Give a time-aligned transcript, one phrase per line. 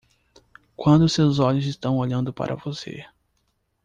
[0.75, 3.05] Quando seus olhos estão olhando para você